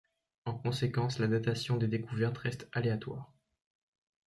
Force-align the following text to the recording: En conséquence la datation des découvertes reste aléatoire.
En 0.45 0.55
conséquence 0.57 1.19
la 1.19 1.27
datation 1.27 1.77
des 1.77 1.87
découvertes 1.87 2.39
reste 2.39 2.67
aléatoire. 2.71 3.31